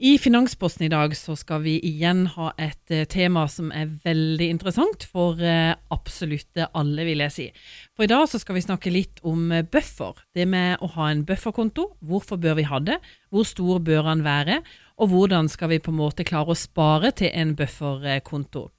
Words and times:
I 0.00 0.14
Finansposten 0.16 0.86
i 0.86 0.88
dag 0.88 1.12
så 1.12 1.34
skal 1.36 1.60
vi 1.60 1.74
igjen 1.84 2.22
ha 2.32 2.54
et 2.56 2.88
eh, 2.94 3.04
tema 3.04 3.42
som 3.52 3.66
er 3.76 3.90
veldig 4.00 4.46
interessant 4.48 5.04
for 5.04 5.36
eh, 5.44 5.74
absolutt 5.92 6.56
alle, 6.72 7.04
vil 7.04 7.20
jeg 7.20 7.34
si. 7.34 7.46
For 7.92 8.06
i 8.06 8.08
dag 8.08 8.24
så 8.32 8.40
skal 8.40 8.56
vi 8.56 8.62
snakke 8.64 8.94
litt 8.94 9.20
om 9.28 9.52
eh, 9.52 9.60
buffer. 9.60 10.24
Det 10.32 10.48
med 10.48 10.80
å 10.80 10.88
ha 10.94 11.10
en 11.10 11.20
bufferkonto. 11.28 11.90
Hvorfor 12.00 12.40
bør 12.40 12.56
vi 12.56 12.66
ha 12.72 12.80
det? 12.80 12.96
Hvor 13.28 13.44
stor 13.44 13.84
bør 13.84 14.08
den 14.08 14.24
være? 14.24 14.62
Og 15.04 15.12
hvordan 15.12 15.52
skal 15.52 15.74
vi 15.74 15.82
på 15.84 15.92
en 15.92 16.00
måte 16.00 16.24
klare 16.24 16.56
å 16.56 16.56
spare 16.56 17.12
til 17.20 17.36
en 17.36 17.52
bufferkonto? 17.60 18.70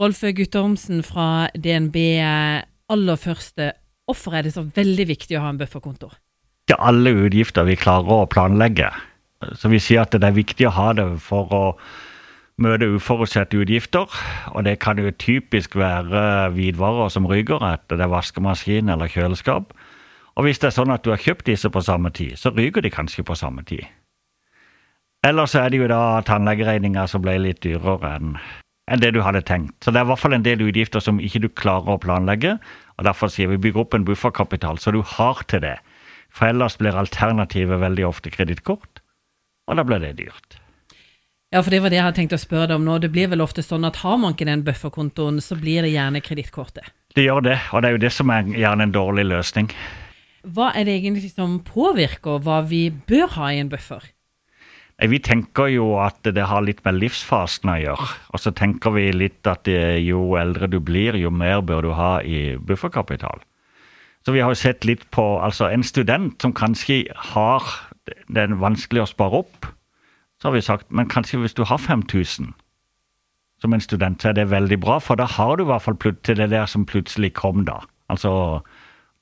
Rolf 0.00 0.24
Guttormsen 0.24 1.04
fra 1.04 1.50
DNB, 1.52 1.98
aller 2.24 3.20
første, 3.20 3.74
hvorfor 4.08 4.40
er 4.40 4.48
det 4.48 4.56
så 4.56 4.64
veldig 4.64 5.12
viktig 5.12 5.36
å 5.36 5.44
ha 5.44 5.52
en 5.52 5.60
bufferkonto? 5.60 6.08
Ikke 6.64 6.80
alle 6.80 7.12
utgifter 7.28 7.68
vi 7.68 7.76
klarer 7.76 8.24
å 8.24 8.30
planlegge. 8.32 8.88
Så 9.58 9.70
vi 9.72 9.80
sier 9.82 10.04
at 10.04 10.14
det 10.14 10.24
er 10.24 10.36
viktig 10.36 10.68
å 10.68 10.74
ha 10.76 10.92
det 10.96 11.06
for 11.24 11.52
å 11.54 11.64
møte 12.62 12.88
uforutsette 12.94 13.58
utgifter. 13.58 14.10
Og 14.54 14.64
det 14.66 14.78
kan 14.82 15.00
jo 15.00 15.10
typisk 15.10 15.76
være 15.78 16.52
hvitvarer 16.54 17.10
som 17.12 17.26
ryker, 17.30 17.64
etter 17.74 17.98
det 17.98 18.06
er 18.06 18.14
vaskemaskin 18.14 18.92
eller 18.94 19.10
kjøleskap. 19.10 19.74
Og 20.34 20.46
hvis 20.46 20.58
det 20.62 20.70
er 20.70 20.78
sånn 20.78 20.94
at 20.94 21.04
du 21.04 21.12
har 21.12 21.22
kjøpt 21.22 21.46
disse 21.46 21.70
på 21.70 21.82
samme 21.84 22.10
tid, 22.14 22.38
så 22.38 22.50
ryker 22.54 22.82
de 22.82 22.90
kanskje 22.90 23.26
på 23.26 23.36
samme 23.38 23.62
tid. 23.66 23.86
Eller 25.24 25.48
så 25.48 25.62
er 25.62 25.72
det 25.72 25.80
jo 25.80 25.88
da 25.88 26.20
tannlegeregninga 26.26 27.06
som 27.08 27.22
ble 27.24 27.38
litt 27.40 27.62
dyrere 27.64 28.16
enn 28.18 28.36
enn 28.84 29.00
det 29.00 29.14
du 29.16 29.22
hadde 29.24 29.40
tenkt. 29.48 29.78
Så 29.80 29.94
det 29.94 30.02
er 30.02 30.04
i 30.04 30.10
hvert 30.10 30.20
fall 30.20 30.34
en 30.36 30.44
del 30.44 30.60
utgifter 30.60 31.00
som 31.00 31.16
ikke 31.16 31.40
du 31.40 31.46
klarer 31.48 31.94
å 31.94 32.00
planlegge. 32.02 32.58
og 32.98 33.06
Derfor 33.06 33.30
sier 33.32 33.48
vi 33.48 33.56
bygg 33.56 33.78
opp 33.80 33.94
en 33.96 34.04
bufferkapital, 34.04 34.76
så 34.76 34.92
du 34.92 35.00
har 35.00 35.40
til 35.48 35.62
det. 35.64 35.78
For 36.28 36.50
ellers 36.50 36.76
blir 36.76 36.98
alternativet 36.98 37.80
veldig 37.80 38.04
ofte 38.04 38.28
kredittkort 38.34 39.00
og 39.68 39.78
da 39.78 39.84
ble 39.86 40.00
det 40.02 40.14
dyrt. 40.20 40.58
Ja, 41.54 41.60
for 41.62 41.70
det 41.70 41.84
var 41.84 41.92
det 41.92 42.00
jeg 42.00 42.06
hadde 42.08 42.18
tenkt 42.18 42.34
å 42.34 42.40
spørre 42.40 42.72
deg 42.72 42.80
om 42.80 42.86
nå. 42.88 42.96
Det 42.98 43.12
blir 43.14 43.28
vel 43.30 43.44
ofte 43.44 43.62
sånn 43.62 43.86
at 43.86 44.00
har 44.02 44.16
man 44.18 44.34
ikke 44.34 44.48
den 44.48 44.64
bufferkontoen, 44.66 45.38
så 45.44 45.54
blir 45.54 45.86
det 45.86 45.92
gjerne 45.92 46.22
kredittkortet? 46.24 46.88
Det 47.14 47.28
gjør 47.28 47.44
det, 47.46 47.60
og 47.70 47.84
det 47.84 47.88
er 47.88 47.94
jo 47.94 48.02
det 48.02 48.10
som 48.10 48.32
er 48.34 48.48
gjerne 48.50 48.88
en 48.88 48.94
dårlig 48.94 49.28
løsning. 49.30 49.70
Hva 50.44 50.72
er 50.74 50.88
det 50.88 50.98
egentlig 50.98 51.30
som 51.30 51.60
påvirker 51.62 52.42
hva 52.42 52.58
vi 52.66 52.88
bør 52.90 53.38
ha 53.38 53.52
i 53.54 53.62
en 53.62 53.70
buffer? 53.70 54.02
Vi 54.98 55.18
tenker 55.22 55.70
jo 55.72 55.94
at 56.02 56.26
det 56.26 56.44
har 56.46 56.62
litt 56.66 56.82
med 56.86 56.98
livsfasen 56.98 57.70
å 57.70 57.78
gjøre. 57.80 58.10
Og 58.34 58.42
så 58.42 58.52
tenker 58.54 58.94
vi 58.94 59.08
litt 59.14 59.46
at 59.50 59.70
jo 60.02 60.34
eldre 60.38 60.68
du 60.70 60.80
blir, 60.82 61.18
jo 61.18 61.30
mer 61.30 61.62
bør 61.66 61.86
du 61.86 61.94
ha 61.94 62.12
i 62.22 62.54
bufferkapital. 62.58 63.42
Så 64.24 64.32
vi 64.32 64.40
har 64.40 64.52
jo 64.52 64.58
sett 64.58 64.86
litt 64.88 65.04
på 65.12 65.22
altså 65.44 65.68
en 65.68 65.84
student 65.84 66.40
som 66.42 66.54
kanskje 66.56 67.04
har 67.32 67.64
det 68.04 68.40
er 68.40 68.54
vanskelig 68.60 69.04
å 69.04 69.08
spare 69.08 69.40
opp, 69.44 69.66
så 70.40 70.48
har 70.48 70.56
vi 70.56 70.64
sagt 70.64 70.90
men 70.92 71.08
kanskje 71.08 71.40
hvis 71.40 71.56
du 71.56 71.64
har 71.68 71.80
5000 71.80 72.52
som 73.62 73.72
en 73.72 73.80
student, 73.80 74.20
så 74.20 74.28
er 74.28 74.36
det 74.36 74.50
veldig 74.50 74.76
bra, 74.82 74.98
for 75.00 75.16
da 75.16 75.24
har 75.30 75.56
du 75.56 75.64
i 75.64 75.68
hvert 75.70 75.84
fall 75.84 75.96
til 75.96 76.36
det 76.36 76.50
der 76.52 76.66
som 76.68 76.84
plutselig 76.84 77.32
kom 77.38 77.62
da. 77.64 77.78
Altså, 78.12 78.60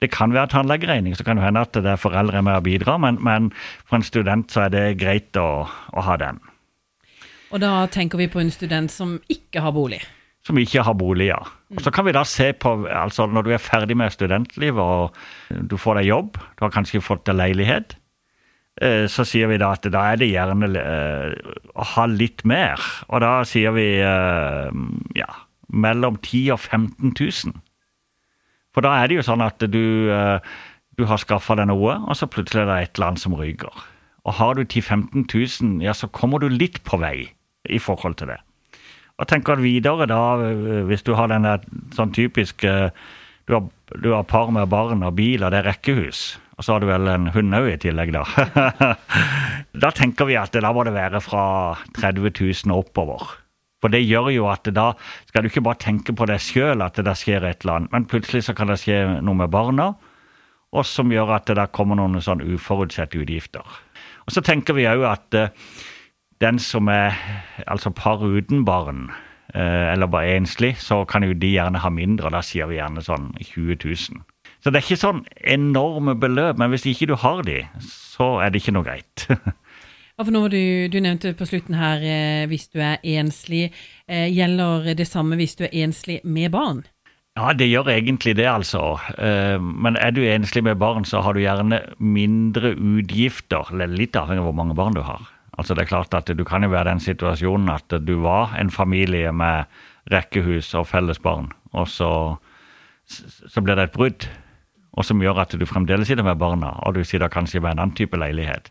det 0.03 0.11
kan 0.11 0.35
være 0.35 0.51
tannlegeregning, 0.51 1.15
så 1.15 1.23
kan 1.23 1.39
det 1.39 1.45
hende 1.45 1.63
at 1.63 1.77
det 1.77 1.87
er 1.87 2.01
foreldre 2.01 2.43
med 2.43 2.59
å 2.59 2.65
bidra, 2.65 2.97
men, 2.99 3.21
men, 3.23 3.53
for 3.87 4.01
en 4.01 4.07
student 4.07 4.51
så 4.51 4.65
er 4.65 4.73
det 4.75 4.83
greit 4.99 5.39
å, 5.39 5.69
å 5.69 6.07
ha 6.09 6.17
den. 6.19 6.41
Og 7.53 7.63
da 7.63 7.87
tenker 7.87 8.19
vi 8.19 8.27
på 8.33 8.43
en 8.43 8.51
student 8.51 8.91
som 8.91 9.21
ikke 9.31 9.63
har 9.63 9.77
bolig? 9.77 10.01
Som 10.47 10.59
ikke 10.59 10.83
har 10.83 10.97
boliger. 10.99 11.51
Og 11.77 11.83
Så 11.85 11.93
kan 11.95 12.05
vi 12.05 12.13
da 12.13 12.25
se 12.27 12.51
på 12.53 12.87
altså 12.91 13.29
Når 13.31 13.43
du 13.47 13.51
er 13.55 13.63
ferdig 13.63 13.97
med 13.97 14.11
studentlivet 14.11 14.81
og 14.83 15.15
du 15.71 15.77
får 15.79 16.01
deg 16.01 16.09
jobb, 16.11 16.39
du 16.59 16.65
har 16.65 16.73
kanskje 16.75 17.01
fått 17.01 17.27
deg 17.29 17.39
leilighet, 17.39 17.97
Eh, 18.81 19.05
så 19.11 19.25
sier 19.29 19.51
vi 19.51 19.59
da 19.61 19.75
at 19.77 19.85
da 19.93 20.03
er 20.13 20.21
det 20.21 20.31
gjerne 20.31 20.71
eh, 20.81 21.35
å 21.77 21.89
ha 21.95 22.07
litt 22.09 22.45
mer. 22.49 22.81
Og 23.13 23.21
da 23.25 23.35
sier 23.49 23.75
vi 23.77 23.87
eh, 24.01 24.79
ja, 25.19 25.29
mellom 25.69 26.17
10 26.23 26.49
000 26.49 26.57
og 26.57 26.63
15 26.63 27.13
000. 27.13 27.61
For 28.73 28.85
da 28.85 28.95
er 28.99 29.11
det 29.11 29.21
jo 29.21 29.27
sånn 29.27 29.45
at 29.45 29.61
du, 29.69 30.09
du 30.97 31.03
har 31.05 31.21
skaffa 31.21 31.59
deg 31.61 31.69
noe, 31.69 31.99
og 32.09 32.17
så 32.17 32.25
plutselig 32.25 32.63
er 32.63 32.71
det 32.71 32.77
et 32.79 32.95
eller 32.97 33.11
annet 33.11 33.21
som 33.21 33.35
ryker. 33.37 33.83
Og 34.25 34.39
har 34.39 34.57
du 34.57 34.63
10 34.65 34.81
000-15 35.13 35.27
000, 35.29 35.83
ja, 35.85 35.93
så 35.93 36.09
kommer 36.09 36.41
du 36.41 36.49
litt 36.49 36.81
på 36.89 36.97
vei 37.03 37.29
i 37.69 37.81
forhold 37.83 38.17
til 38.17 38.33
det. 38.33 38.39
Og 39.21 39.29
tenker 39.29 39.61
videre 39.61 40.07
da, 40.11 40.23
hvis 40.89 41.05
du 41.07 41.13
har 41.19 41.29
den 41.33 41.49
sånn 41.95 42.15
typiske 42.17 42.71
du 43.51 43.57
har, 43.57 43.67
du 43.99 44.13
har 44.15 44.23
par 44.31 44.53
med 44.55 44.71
barn 44.71 45.03
og 45.03 45.17
bil, 45.19 45.43
og 45.43 45.51
det 45.53 45.61
er 45.61 45.73
rekkehus 45.73 46.37
og 46.63 46.65
så 46.65 46.77
har 46.77 46.83
du 46.83 46.87
vel 46.87 47.09
en 47.11 47.31
hund 47.35 47.57
òg 47.59 47.65
i 47.73 47.79
tillegg, 47.83 48.13
da. 48.15 48.23
da 49.83 49.89
tenker 49.97 50.29
vi 50.29 50.37
at 50.39 50.55
da 50.55 50.71
må 50.71 50.85
det 50.87 50.93
være 50.95 51.19
fra 51.19 51.45
30 51.97 52.29
000 52.39 52.77
oppover. 52.77 53.33
For 53.83 53.91
det 53.91 54.05
gjør 54.05 54.29
jo 54.31 54.47
at 54.47 54.69
da 54.71 54.93
skal 55.27 55.43
du 55.43 55.51
ikke 55.51 55.65
bare 55.67 55.81
tenke 55.83 56.15
på 56.15 56.29
deg 56.31 56.39
sjøl 56.39 56.85
at 56.87 57.01
det 57.03 57.17
skjer 57.19 57.49
et 57.49 57.65
eller 57.65 57.81
annet, 57.81 57.93
men 57.97 58.07
plutselig 58.07 58.45
så 58.47 58.55
kan 58.55 58.71
det 58.71 58.79
skje 58.79 59.01
noe 59.27 59.41
med 59.41 59.51
barna, 59.51 59.89
og 60.73 60.87
som 60.87 61.11
gjør 61.11 61.35
at 61.41 61.51
det 61.51 61.67
kommer 61.75 61.99
noen 61.99 62.23
sånn 62.23 62.45
uforutsette 62.47 63.19
utgifter. 63.19 63.67
Og 64.23 64.37
så 64.37 64.45
tenker 64.47 64.79
vi 64.79 64.87
òg 64.87 65.03
at 65.09 65.35
uh, 65.35 65.51
den 66.43 66.59
som 66.63 66.91
er 66.93 67.17
altså 67.67 67.93
par 67.95 68.23
uten 68.23 68.67
barn, 68.67 69.07
uh, 69.55 69.93
eller 69.93 70.11
bare 70.11 70.37
enslig, 70.37 70.75
så 70.83 71.05
kan 71.09 71.25
jo 71.25 71.33
de 71.33 71.55
gjerne 71.55 71.83
ha 71.83 71.91
mindre, 71.93 72.33
da 72.35 72.43
sier 72.45 72.71
vi 72.71 72.81
gjerne 72.81 73.05
sånn 73.07 73.33
20 73.41 73.79
000. 73.85 74.23
Så 74.63 74.71
det 74.71 74.79
er 74.79 74.87
ikke 74.87 75.01
sånn 75.01 75.25
enorme 75.43 76.15
beløp, 76.19 76.61
men 76.61 76.71
hvis 76.71 76.87
ikke 76.87 77.11
du 77.11 77.17
har 77.19 77.43
de, 77.47 77.65
så 77.83 78.37
er 78.45 78.53
det 78.53 78.63
ikke 78.63 78.77
noe 78.77 78.87
greit. 78.87 79.27
ja, 80.15 80.23
for 80.23 80.31
nå 80.31 80.45
du, 80.53 80.63
du 80.93 81.01
nevnte 81.03 81.35
på 81.35 81.49
slutten 81.51 81.75
her 81.75 82.05
eh, 82.07 82.45
hvis 82.51 82.69
du 82.71 82.79
er 82.79 83.03
enslig. 83.03 83.73
Eh, 84.07 84.29
gjelder 84.31 84.93
det 84.99 85.09
samme 85.11 85.39
hvis 85.41 85.59
du 85.59 85.67
er 85.67 85.75
enslig 85.83 86.21
med 86.23 86.55
barn? 86.55 86.85
Ja, 87.35 87.51
det 87.57 87.71
gjør 87.73 87.91
egentlig 87.91 88.37
det, 88.39 88.47
altså. 88.47 89.01
Eh, 89.17 89.59
men 89.59 89.99
er 89.99 90.15
du 90.15 90.23
enslig 90.23 90.63
med 90.63 90.79
barn, 90.79 91.07
så 91.09 91.25
har 91.27 91.35
du 91.35 91.43
gjerne 91.43 91.81
mindre 91.99 92.77
utgifter. 92.77 93.67
eller 93.73 93.91
Litt 93.91 94.19
avhengig 94.21 94.45
av 94.45 94.51
hvor 94.53 94.59
mange 94.63 94.79
barn 94.79 94.95
du 94.95 95.03
har. 95.03 95.27
Altså 95.59 95.75
det 95.75 95.83
er 95.85 95.91
klart 95.91 96.15
at 96.15 96.31
Du 96.33 96.45
kan 96.45 96.63
jo 96.65 96.71
være 96.73 96.89
i 96.89 96.91
den 96.93 97.01
situasjonen 97.01 97.69
at 97.69 97.93
du 98.07 98.21
var 98.23 98.57
en 98.59 98.71
familie 98.71 99.33
med 99.33 99.65
rekkehus 100.11 100.75
og 100.75 100.87
felles 100.87 101.19
barn, 101.19 101.53
og 101.73 101.89
så, 101.89 102.37
så 103.07 103.61
blir 103.61 103.77
det 103.77 103.91
et 103.91 103.99
brudd 103.99 104.27
og 104.93 105.07
som 105.09 105.23
gjør 105.23 105.43
at 105.45 105.55
du 105.57 105.65
fremdeles 105.69 106.11
sitter 106.11 106.25
med 106.27 106.41
barna, 106.41 106.75
og 106.85 106.97
du 106.97 107.05
sitter 107.05 107.33
kanskje 107.33 107.63
med 107.63 107.75
en 107.75 107.85
annen 107.85 107.97
type 107.97 108.19
leilighet. 108.19 108.69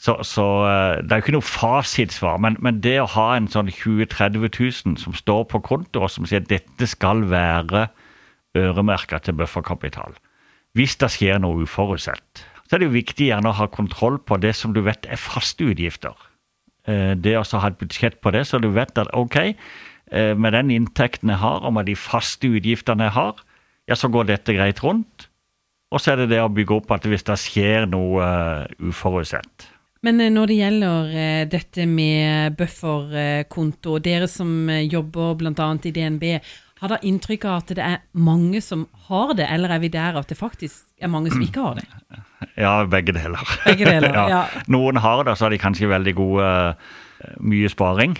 Så, 0.00 0.14
så 0.24 0.46
eh, 0.64 1.02
det 1.02 1.12
er 1.12 1.20
jo 1.20 1.24
ikke 1.26 1.36
noe 1.36 1.44
fasitsvar, 1.44 2.38
men, 2.40 2.56
men, 2.64 2.78
det 2.84 2.96
å 3.02 3.08
ha 3.16 3.34
en 3.36 3.50
sånn 3.50 3.68
20 3.68 4.06
000-30 4.06 4.46
000 4.86 5.00
som 5.02 5.16
står 5.16 5.44
på 5.50 5.60
konto, 5.66 6.06
og 6.06 6.12
som 6.12 6.28
sier 6.28 6.40
at 6.40 6.48
dette 6.52 6.88
skal 6.88 7.26
være 7.28 7.88
øremerka 8.56 9.20
til 9.22 9.36
bufferkapital 9.38 10.16
Hvis 10.74 10.96
det 11.02 11.10
skjer 11.12 11.42
noe 11.42 11.66
uforutsett, 11.66 12.46
så 12.70 12.76
er 12.76 12.84
det 12.84 12.86
jo 12.86 12.94
viktig 13.00 13.26
gjerne 13.26 13.50
å 13.50 13.58
ha 13.58 13.64
kontroll 13.66 14.20
på 14.22 14.36
det 14.38 14.52
som 14.54 14.70
du 14.70 14.78
vet 14.86 15.08
er 15.10 15.18
faste 15.18 15.66
utgifter. 15.72 16.14
Eh, 16.86 17.16
det 17.18 17.32
å 17.34 17.42
ha 17.42 17.66
et 17.66 17.80
budsjett 17.80 18.20
på 18.22 18.30
det, 18.30 18.44
så 18.46 18.60
du 18.62 18.68
vet 18.70 18.94
at 19.02 19.10
ok, 19.10 19.36
eh, 19.42 20.36
med 20.38 20.54
den 20.54 20.70
inntekten 20.76 21.32
jeg 21.34 21.42
har, 21.42 21.66
og 21.66 21.74
med 21.74 21.90
de 21.90 21.96
faste 21.98 22.46
utgiftene 22.46 23.08
jeg 23.08 23.16
har, 23.18 23.42
ja, 23.90 23.98
så 23.98 24.06
går 24.06 24.30
dette 24.30 24.54
greit 24.54 24.84
rundt. 24.86 25.26
Og 25.90 25.98
så 25.98 26.12
er 26.12 26.22
det 26.22 26.30
det 26.36 26.38
å 26.44 26.52
bygge 26.54 26.76
opp 26.78 26.94
at 26.94 27.10
hvis 27.10 27.26
det 27.26 27.34
skjer 27.42 27.90
noe 27.90 28.22
uh, 28.22 28.70
uforutsett. 28.78 29.66
Men 30.06 30.22
når 30.30 30.46
det 30.46 30.58
gjelder 30.60 31.10
dette 31.50 31.86
med 31.90 32.54
bufferkonto, 32.56 33.98
dere 33.98 34.30
som 34.30 34.70
jobber 34.70 35.34
bl.a. 35.42 35.66
i 35.82 35.92
DNB, 35.98 36.24
har 36.78 36.94
dere 36.94 37.10
inntrykk 37.10 37.50
av 37.50 37.58
at 37.58 37.74
det 37.74 37.82
er 37.84 37.98
mange 38.14 38.62
som 38.62 38.86
har 39.10 39.34
det, 39.34 39.50
eller 39.50 39.74
er 39.74 39.82
vi 39.82 39.90
der 39.90 40.22
at 40.22 40.30
det 40.30 40.38
faktisk 40.38 40.86
er 41.02 41.10
mange 41.10 41.34
som 41.34 41.42
ikke 41.42 41.66
har 41.66 41.82
det? 41.82 41.88
Ja, 42.58 42.80
begge 42.90 43.14
deler. 43.16 43.42
Begge 43.66 43.86
deler, 43.86 44.14
ja. 44.18 44.26
ja. 44.30 44.40
Noen 44.72 45.00
har 45.02 45.24
det, 45.26 45.36
så 45.38 45.46
har 45.46 45.54
de 45.54 45.60
kanskje 45.62 45.90
veldig 45.90 46.14
gode 46.18 46.48
mye 47.44 47.70
sparing. 47.70 48.16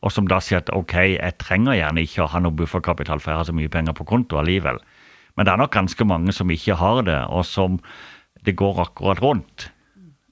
Og 0.00 0.12
som 0.14 0.28
da 0.28 0.38
sier 0.42 0.62
at 0.62 0.70
ok, 0.72 0.94
jeg 1.18 1.36
trenger 1.42 1.76
gjerne 1.76 2.04
ikke 2.06 2.24
å 2.24 2.30
ha 2.32 2.40
noe 2.40 2.56
bufferkapital, 2.56 3.20
for 3.20 3.32
jeg 3.32 3.42
har 3.42 3.50
så 3.50 3.56
mye 3.56 3.72
penger 3.72 3.96
på 3.96 4.06
konto 4.08 4.40
allikevel. 4.40 4.80
Men 5.36 5.46
det 5.46 5.52
er 5.52 5.60
nok 5.60 5.74
ganske 5.74 6.06
mange 6.08 6.32
som 6.36 6.50
ikke 6.52 6.78
har 6.80 7.02
det, 7.06 7.18
og 7.28 7.44
som 7.48 7.78
det 8.46 8.56
går 8.58 8.80
akkurat 8.86 9.20
rundt. 9.22 9.68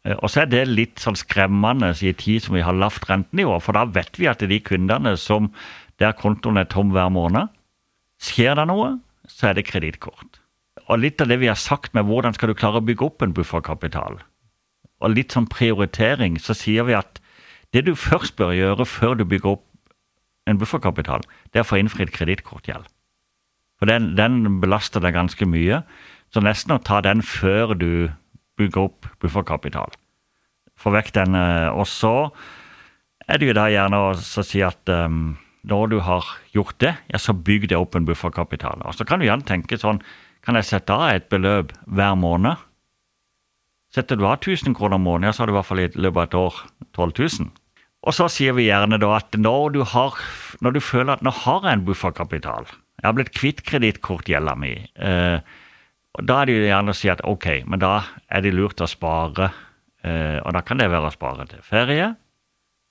Eh, 0.04 0.16
og 0.16 0.32
så 0.32 0.42
er 0.42 0.50
det 0.52 0.64
litt 0.70 1.02
sånn 1.02 1.18
skremmende 1.18 1.92
i 2.00 2.12
en 2.12 2.18
tid 2.18 2.46
som 2.46 2.56
vi 2.56 2.64
har 2.64 2.76
lavt 2.76 3.08
rentenivå, 3.10 3.58
for 3.64 3.76
da 3.76 3.84
vet 3.92 4.18
vi 4.20 4.30
at 4.30 4.42
de 4.44 4.60
kundene 4.64 5.14
som 5.20 5.52
der 6.00 6.16
kontoen 6.16 6.60
er 6.60 6.68
tom 6.70 6.94
hver 6.94 7.10
måned, 7.12 7.52
skjer 8.22 8.56
det 8.58 8.66
noe, 8.70 8.96
så 9.28 9.50
er 9.50 9.58
det 9.58 9.68
kredittkort. 9.68 10.40
Og 10.88 11.02
litt 11.02 11.20
av 11.20 11.28
det 11.30 11.38
vi 11.42 11.50
har 11.50 11.58
sagt 11.60 11.94
med 11.94 12.08
hvordan 12.08 12.36
skal 12.36 12.50
du 12.50 12.56
klare 12.58 12.80
å 12.80 12.84
bygge 12.84 13.06
opp 13.06 13.24
en 13.24 13.34
bufferkapital, 13.36 14.20
og 14.98 15.14
litt 15.14 15.34
sånn 15.34 15.46
prioritering, 15.50 16.38
så 16.42 16.56
sier 16.56 16.86
vi 16.88 16.96
at 16.98 17.20
det 17.76 17.84
du 17.86 17.92
først 17.94 18.38
bør 18.38 18.54
gjøre 18.56 18.86
før 18.88 19.18
du 19.18 19.26
bygger 19.28 19.58
opp 19.58 19.66
en 20.48 20.58
bufferkapital, 20.58 21.22
det 21.52 21.60
er 21.60 21.66
å 21.66 21.68
få 21.68 21.78
innfridd 21.82 22.10
kredittkortgjeld. 22.14 22.88
For 23.78 23.90
den, 23.90 24.14
den 24.18 24.60
belaster 24.62 25.02
deg 25.02 25.14
ganske 25.14 25.46
mye. 25.46 25.82
Så 26.34 26.42
nesten 26.44 26.74
å 26.74 26.82
ta 26.82 27.00
den 27.04 27.22
før 27.24 27.76
du 27.78 28.10
bygger 28.58 28.88
opp 28.88 29.06
bufferkapital. 29.22 29.92
Få 30.78 30.92
vekk 30.94 31.12
den. 31.14 31.36
Eh, 31.38 31.68
og 31.70 31.86
så 31.90 32.30
er 33.28 33.38
det 33.38 33.50
jo 33.50 33.58
da 33.58 33.68
gjerne 33.70 34.00
å 34.08 34.14
si 34.18 34.64
at 34.64 34.90
um, 34.90 35.36
når 35.68 35.92
du 35.92 35.98
har 36.06 36.26
gjort 36.54 36.78
det, 36.82 36.94
ja, 37.12 37.20
så 37.20 37.36
bygg 37.36 37.68
det 37.70 37.78
opp 37.78 37.94
en 37.98 38.08
bufferkapital. 38.08 38.82
Og 38.88 38.96
så 38.96 39.06
kan 39.06 39.20
du 39.20 39.28
gjerne 39.28 39.46
tenke 39.46 39.78
sånn 39.78 40.00
Kan 40.48 40.56
jeg 40.56 40.64
sette 40.64 40.94
av 40.96 41.10
et 41.12 41.26
beløp 41.28 41.74
hver 41.92 42.14
måned? 42.16 42.56
Setter 43.92 44.16
du 44.16 44.22
av 44.24 44.38
1000 44.38 44.72
kroner 44.78 44.96
om 44.96 45.04
måneden, 45.04 45.34
så 45.36 45.42
har 45.42 45.50
du 45.50 45.52
i 45.52 45.56
hvert 45.58 45.68
fall 45.68 45.82
i 45.82 45.90
løpet 45.92 46.16
av 46.16 46.24
et 46.24 46.36
år 46.40 46.54
12 46.96 47.12
000. 47.42 47.50
Og 48.08 48.16
så 48.16 48.30
sier 48.32 48.56
vi 48.56 48.64
gjerne 48.64 48.96
da 49.02 49.10
at 49.18 49.36
når 49.36 49.74
du, 49.76 49.82
har, 49.92 50.16
når 50.64 50.78
du 50.78 50.80
føler 50.80 51.18
at 51.18 51.26
nå 51.26 51.34
har 51.42 51.68
jeg 51.68 51.76
en 51.76 51.84
bufferkapital, 51.84 52.64
jeg 52.96 53.04
har 53.10 53.18
blitt 53.18 53.34
kvitt 53.36 53.60
kredittkortgjelda 53.68 54.56
mi, 54.56 54.72
eh, 54.96 55.60
da 56.16 56.40
er 56.40 56.48
det 56.48 56.56
jo 56.56 56.66
gjerne 56.70 56.96
å 56.96 57.00
si 57.02 57.12
at 57.12 57.20
ok, 57.28 57.48
men 57.68 57.84
da 57.84 57.92
er 58.32 58.48
det 58.48 58.56
lurt 58.56 58.80
å 58.80 58.88
spare. 58.88 59.52
Eh, 60.00 60.40
og 60.40 60.56
da 60.56 60.64
kan 60.64 60.80
det 60.80 60.88
være 60.88 61.12
å 61.12 61.16
spare 61.18 61.44
til 61.52 61.60
ferie, 61.60 62.14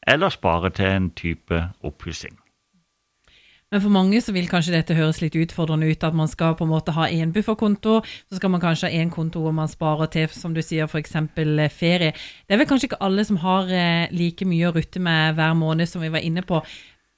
eller 0.05 0.29
spare 0.29 0.69
til 0.77 0.93
en 0.93 1.09
type 1.17 1.63
oppussing. 1.81 2.37
Men 3.67 3.81
for 3.83 3.91
mange 3.91 4.19
så 4.23 4.31
vil 4.31 4.47
kanskje 4.47 4.77
dette 4.77 4.95
høres 4.95 5.17
litt 5.19 5.35
utfordrende 5.35 5.89
ut, 5.91 6.03
at 6.07 6.15
man 6.15 6.29
skal 6.31 6.53
på 6.55 6.63
en 6.63 6.71
måte 6.71 6.93
ha 6.95 7.09
én 7.11 7.33
bufferkonto, 7.35 7.97
så 8.31 8.39
skal 8.39 8.53
man 8.53 8.63
kanskje 8.63 8.87
ha 8.87 9.01
én 9.01 9.11
konto 9.11 9.41
hvor 9.43 9.55
man 9.55 9.67
sparer 9.67 10.07
til, 10.13 10.29
som 10.31 10.53
du 10.55 10.61
sier, 10.63 10.87
f.eks. 10.87 11.17
Eh, 11.19 11.65
ferie. 11.73 12.13
Det 12.47 12.55
er 12.55 12.61
vel 12.61 12.69
kanskje 12.69 12.87
ikke 12.93 13.01
alle 13.03 13.25
som 13.27 13.41
har 13.43 13.67
eh, 13.67 14.07
like 14.15 14.47
mye 14.47 14.69
å 14.69 14.75
rutte 14.75 15.03
med 15.03 15.35
hver 15.35 15.57
måned 15.59 15.91
som 15.91 16.05
vi 16.05 16.13
var 16.13 16.23
inne 16.23 16.45
på. 16.47 16.61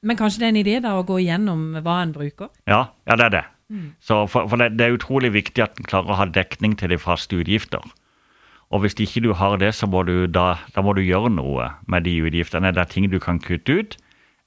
Men 0.01 0.17
kanskje 0.17 0.41
det 0.41 0.47
er 0.47 0.55
en 0.55 0.61
idé 0.63 0.75
da 0.81 0.95
å 0.97 1.05
gå 1.05 1.19
igjennom 1.21 1.83
hva 1.85 2.01
en 2.01 2.17
bruker? 2.17 2.49
Ja, 2.71 2.87
ja 3.05 3.19
det 3.19 3.29
er 3.29 3.35
det. 3.37 3.45
Mm. 3.69 3.93
Så 4.01 4.23
for, 4.25 4.49
for 4.49 4.57
det, 4.57 4.71
det, 4.79 4.87
er 4.87 4.97
utrolig 4.97 5.33
viktig 5.35 5.67
at 5.67 5.77
en 5.77 5.85
klarer 5.85 6.15
å 6.15 6.19
ha 6.23 6.29
dekning 6.33 6.73
til 6.79 6.89
de 6.89 6.97
faste 6.97 7.37
utgifter. 7.37 7.85
Og 8.73 8.81
hvis 8.81 8.97
ikke 8.97 9.21
du 9.21 9.35
har 9.37 9.61
det, 9.61 9.75
så 9.77 9.85
må 9.89 10.01
du 10.07 10.25
da, 10.25 10.55
da 10.73 10.81
må 10.81 10.97
du 10.97 11.05
gjøre 11.05 11.29
noe 11.33 11.75
med 11.85 12.09
de 12.09 12.17
utgiftene. 12.25 12.73
Det 12.73 12.81
er 12.81 12.89
ting 12.89 13.09
du 13.13 13.19
kan 13.21 13.37
kutte 13.37 13.81
ut, 13.81 13.97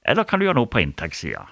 eller 0.03 0.27
kan 0.27 0.41
du 0.41 0.49
gjøre 0.49 0.59
noe 0.59 0.71
på 0.71 0.83
inntektssida. 0.83 1.47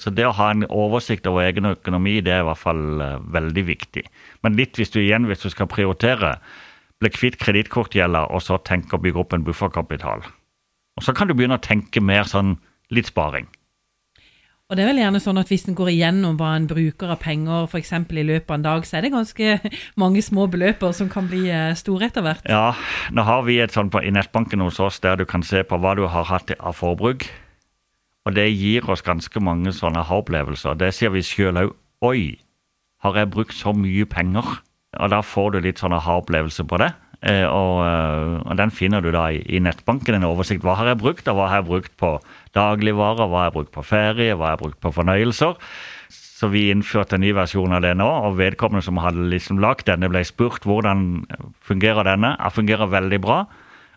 Så 0.00 0.12
det 0.14 0.26
å 0.28 0.34
ha 0.36 0.50
en 0.52 0.66
oversikt 0.68 1.26
over 1.30 1.46
egen 1.46 1.68
økonomi, 1.70 2.18
det 2.24 2.32
er 2.34 2.44
i 2.44 2.48
hvert 2.48 2.60
fall 2.60 3.02
uh, 3.02 3.18
veldig 3.34 3.66
viktig. 3.70 4.04
Men 4.46 4.58
litt 4.58 4.78
hvis 4.80 4.94
du 4.94 5.00
igjen, 5.02 5.28
hvis 5.30 5.44
du 5.44 5.50
skal 5.52 5.70
prioritere, 5.70 6.36
bli 7.02 7.10
kvitt 7.12 7.40
kredittkortgjelda 7.42 8.26
og 8.32 8.42
så 8.44 8.60
tenke 8.64 8.96
å 8.96 9.02
bygge 9.02 9.22
opp 9.24 9.36
en 9.36 9.44
bufferkapital. 9.46 10.24
Og 10.94 11.04
så 11.04 11.14
kan 11.16 11.28
du 11.28 11.34
begynne 11.34 11.58
å 11.58 11.64
tenke 11.64 12.02
mer 12.04 12.28
sånn 12.30 12.56
litt 12.94 13.10
sparing. 13.10 13.48
Og 14.72 14.78
det 14.78 14.80
er 14.80 14.88
vel 14.88 15.02
gjerne 15.02 15.20
sånn 15.20 15.36
at 15.36 15.50
Hvis 15.52 15.66
en 15.68 15.76
går 15.76 15.90
igjennom 15.92 16.38
hva 16.40 16.54
en 16.56 16.68
bruker 16.70 17.10
av 17.12 17.20
penger 17.20 17.66
for 17.68 17.84
i 17.84 18.22
løpet 18.24 18.48
av 18.48 18.54
en 18.56 18.64
dag, 18.64 18.86
så 18.88 18.96
er 18.96 19.02
det 19.04 19.12
ganske 19.12 19.58
mange 20.02 20.22
små 20.24 20.46
beløper 20.48 20.92
som 20.96 21.10
kan 21.12 21.28
bli 21.28 21.50
eh, 21.52 21.76
store 21.76 22.08
etter 22.08 22.24
hvert. 22.24 22.48
Ja, 22.48 22.72
nå 23.12 23.22
har 23.22 23.44
vi 23.44 23.60
et 23.60 23.76
sånt 23.76 23.92
på, 23.92 24.00
i 24.00 24.10
nettbanken 24.10 24.64
hos 24.64 24.80
oss 24.80 25.00
der 25.04 25.20
du 25.20 25.26
kan 25.28 25.44
se 25.44 25.62
på 25.62 25.76
hva 25.76 25.94
du 25.94 26.06
har 26.08 26.24
hatt 26.30 26.54
av 26.58 26.80
forbruk. 26.80 27.28
Og 28.24 28.36
det 28.36 28.46
gir 28.56 28.86
oss 28.88 29.04
ganske 29.04 29.40
mange 29.44 29.72
sånne 29.76 30.00
aha-opplevelser. 30.00 30.78
Det 30.80 30.94
sier 30.96 31.12
vi 31.12 31.24
sjøl 31.24 31.60
òg. 31.60 31.74
Oi, 32.04 32.36
har 33.04 33.16
jeg 33.20 33.32
brukt 33.32 33.56
så 33.56 33.74
mye 33.76 34.06
penger? 34.08 34.60
Og 35.00 35.10
da 35.12 35.20
får 35.24 35.54
du 35.54 35.58
litt 35.64 35.80
sånn 35.82 35.96
aha-opplevelse 35.96 36.64
på 36.68 36.78
det. 36.80 36.92
Eh, 37.24 37.44
og, 37.48 37.78
eh, 37.86 38.34
og, 38.44 38.52
den 38.60 38.72
finner 38.74 39.00
du 39.00 39.10
da 39.14 39.30
i, 39.32 39.40
i, 39.48 39.60
nettbanken, 39.64 40.18
en 40.18 40.26
oversikt. 40.28 40.64
Hva 40.64 40.76
har 40.80 40.92
jeg 40.92 41.00
brukt, 41.00 41.28
og 41.28 41.38
hva 41.38 41.48
har 41.48 41.62
jeg 41.62 41.68
brukt 41.70 41.94
på 42.00 42.10
dagligvarer, 42.56 43.28
hva 43.28 43.42
har 43.42 43.48
jeg 43.48 43.56
brukt 43.56 43.74
på 43.76 43.84
ferie, 43.88 44.36
hva 44.36 44.50
har 44.50 44.56
jeg 44.56 44.62
brukt 44.64 44.80
på 44.84 44.92
fornøyelser. 44.98 45.56
Så 46.12 46.50
vi 46.52 46.66
innførte 46.72 47.16
en 47.16 47.24
ny 47.24 47.32
versjon 47.36 47.72
av 47.72 47.84
det 47.84 47.94
nå, 47.96 48.08
og 48.28 48.36
vedkommende 48.40 48.84
som 48.84 49.00
hadde 49.00 49.28
liksom 49.32 49.60
lagd 49.62 49.86
denne, 49.88 50.10
ble 50.12 50.24
spurt 50.28 50.66
hvordan 50.68 51.24
fungerer 51.64 52.04
denne. 52.08 52.34
Den 52.40 52.56
fungerer 52.56 52.92
veldig 52.92 53.20
bra. 53.24 53.44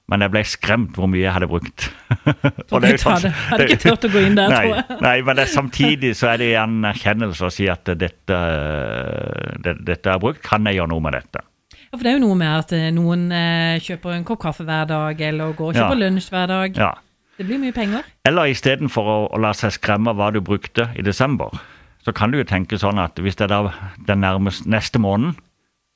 Men 0.08 0.24
jeg 0.24 0.32
ble 0.32 0.42
skremt 0.48 0.96
hvor 0.96 1.10
mye 1.12 1.26
jeg 1.26 1.34
hadde 1.36 1.50
brukt. 1.52 1.90
og 2.72 2.84
det 2.84 2.94
sånn, 3.02 3.28
hadde 3.50 3.66
ikke 3.68 3.80
turt 3.84 4.08
å 4.08 4.12
gå 4.14 4.22
inn 4.24 4.38
der, 4.40 4.54
nei, 4.54 4.62
tror 4.64 4.78
jeg. 4.78 5.00
nei, 5.04 5.16
men 5.28 5.40
det, 5.40 5.48
samtidig 5.52 6.14
så 6.16 6.30
er 6.32 6.40
det 6.40 6.48
en 6.62 6.78
erkjennelse 6.88 7.50
å 7.50 7.52
si 7.52 7.68
at 7.72 7.92
dette, 8.00 8.38
det, 9.66 9.74
dette 9.84 10.14
er 10.14 10.22
brukt, 10.24 10.40
kan 10.46 10.64
jeg 10.70 10.80
gjøre 10.80 10.94
noe 10.94 11.04
med 11.04 11.18
dette? 11.20 11.44
Ja, 11.88 11.96
for 11.98 12.04
det 12.04 12.14
er 12.14 12.18
jo 12.18 12.24
noe 12.24 12.38
med 12.40 12.52
at 12.52 12.72
eh, 12.76 12.88
noen 12.96 13.28
eh, 13.36 13.84
kjøper 13.84 14.16
en 14.16 14.24
kopp 14.28 14.42
kaffe 14.46 14.64
hver 14.68 14.88
dag, 14.88 15.22
eller 15.28 15.52
går 15.56 15.74
og 15.74 15.78
kjøper 15.78 16.00
ja. 16.00 16.02
lunsj 16.06 16.32
hver 16.32 16.50
dag. 16.52 16.80
Ja. 16.88 16.94
Det 17.38 17.46
blir 17.46 17.62
mye 17.62 17.76
penger. 17.76 18.08
Eller 18.28 18.52
istedenfor 18.52 19.12
å, 19.12 19.18
å 19.36 19.42
la 19.44 19.52
seg 19.56 19.76
skremme 19.76 20.16
hva 20.18 20.32
du 20.34 20.40
brukte 20.44 20.88
i 20.98 21.06
desember, 21.06 21.52
så 22.04 22.16
kan 22.16 22.32
du 22.32 22.40
jo 22.40 22.48
tenke 22.48 22.80
sånn 22.80 23.00
at 23.04 23.20
hvis 23.20 23.36
det 23.40 23.50
er 23.50 23.54
da 23.54 23.92
den 24.08 24.24
nærmeste 24.24 24.72
neste 24.72 25.04
måneden, 25.04 25.36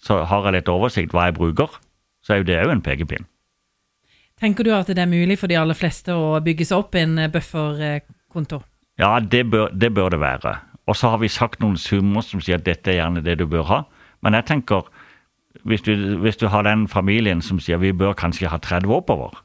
så 0.02 0.22
har 0.28 0.48
jeg 0.48 0.60
litt 0.60 0.72
oversikt 0.72 1.16
hva 1.16 1.30
jeg 1.30 1.38
bruker, 1.40 1.80
så 2.22 2.36
er 2.36 2.42
jo 2.42 2.50
det 2.52 2.60
òg 2.62 2.76
en 2.76 2.84
pekepinn. 2.86 3.28
Tenker 4.42 4.66
du 4.66 4.74
at 4.74 4.90
det 4.90 4.98
er 4.98 5.10
mulig 5.10 5.38
for 5.38 5.52
de 5.52 5.60
aller 5.60 5.78
fleste 5.78 6.16
å 6.18 6.40
bygge 6.42 6.66
seg 6.66 6.82
opp 6.82 6.98
en 6.98 7.20
eh, 7.22 7.30
bufferkonto? 7.30 8.64
Ja, 9.02 9.20
det 9.22 9.46
bør, 9.54 9.70
det 9.70 9.92
bør 9.94 10.10
det 10.14 10.22
være. 10.24 10.56
Og 10.90 10.98
så 10.98 11.12
har 11.14 11.22
vi 11.22 11.30
sagt 11.30 11.62
noen 11.62 11.78
summer 11.78 12.26
som 12.26 12.42
sier 12.42 12.58
at 12.58 12.66
dette 12.66 12.90
er 12.90 13.00
gjerne 13.00 13.22
det 13.26 13.38
du 13.38 13.46
bør 13.50 13.68
ha. 13.70 13.80
Men 14.26 14.38
jeg 14.38 14.48
tenker, 14.50 14.90
hvis 15.68 15.86
du, 15.86 15.94
hvis 16.24 16.42
du 16.42 16.48
har 16.50 16.66
den 16.66 16.88
familien 16.90 17.42
som 17.46 17.62
sier 17.62 17.82
vi 17.82 17.94
bør 17.94 18.18
kanskje 18.18 18.50
ha 18.50 18.58
30 18.58 18.90
oppover, 18.98 19.38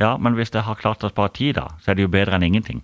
ja, 0.00 0.14
men 0.16 0.36
hvis 0.36 0.52
jeg 0.52 0.64
har 0.64 0.78
klart 0.80 1.04
å 1.04 1.10
spare 1.12 1.32
tid, 1.36 1.56
da, 1.58 1.66
så 1.80 1.92
er 1.92 1.98
det 1.98 2.06
jo 2.06 2.12
bedre 2.12 2.36
enn 2.36 2.46
ingenting. 2.46 2.80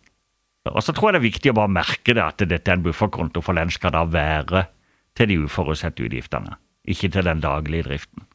Og 0.69 0.83
så 0.85 0.93
tror 0.93 1.11
jeg 1.11 1.17
det 1.17 1.21
er 1.23 1.29
viktig 1.31 1.53
å 1.53 1.59
bare 1.61 1.73
merke 1.73 2.17
det, 2.17 2.25
at 2.25 2.43
dette 2.45 2.73
er 2.73 2.77
en 2.77 2.85
bufferkonto, 2.85 3.41
for 3.45 3.57
den 3.57 3.73
skal 3.73 3.95
da 3.95 4.03
være 4.09 4.67
til 5.17 5.31
de 5.31 5.39
uforutsette 5.47 6.05
utgiftene, 6.05 6.59
ikke 6.85 7.13
til 7.15 7.29
den 7.29 7.41
daglige 7.45 7.87
driften. 7.89 8.27